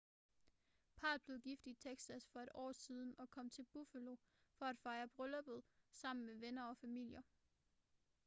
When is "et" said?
2.39-2.47